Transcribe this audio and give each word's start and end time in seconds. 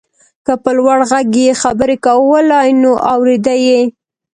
که 0.45 0.53
په 0.63 0.69
لوړ 0.77 0.99
غږ 1.11 1.31
يې 1.45 1.53
خبرې 1.61 1.95
کولای 2.05 2.69
نو 2.81 2.91
اورېده 3.13 3.55
يې. 3.65 3.81